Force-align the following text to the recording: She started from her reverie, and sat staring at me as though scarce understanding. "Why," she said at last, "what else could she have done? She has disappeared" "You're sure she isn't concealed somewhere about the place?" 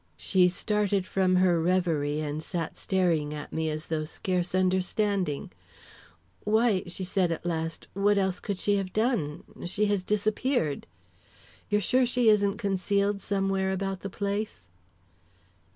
She 0.17 0.49
started 0.49 1.05
from 1.05 1.35
her 1.35 1.61
reverie, 1.61 2.21
and 2.21 2.41
sat 2.41 2.75
staring 2.75 3.35
at 3.35 3.53
me 3.53 3.69
as 3.69 3.85
though 3.85 4.03
scarce 4.05 4.55
understanding. 4.55 5.51
"Why," 6.43 6.81
she 6.87 7.03
said 7.03 7.31
at 7.31 7.45
last, 7.45 7.87
"what 7.93 8.17
else 8.17 8.39
could 8.39 8.57
she 8.57 8.77
have 8.77 8.93
done? 8.93 9.43
She 9.65 9.85
has 9.93 10.01
disappeared" 10.01 10.87
"You're 11.69 11.81
sure 11.81 12.07
she 12.07 12.29
isn't 12.29 12.57
concealed 12.57 13.21
somewhere 13.21 13.71
about 13.71 13.99
the 13.99 14.09
place?" 14.09 14.65